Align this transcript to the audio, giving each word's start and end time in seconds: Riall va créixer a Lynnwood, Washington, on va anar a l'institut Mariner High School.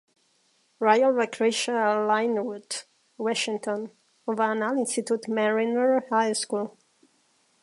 Riall 0.85 1.17
va 1.19 1.27
créixer 1.35 1.75
a 1.81 1.91
Lynnwood, 2.13 2.79
Washington, 3.27 3.87
on 4.33 4.41
va 4.43 4.51
anar 4.57 4.73
a 4.73 4.79
l'institut 4.79 5.33
Mariner 5.41 5.89
High 6.19 6.37
School. 6.45 6.71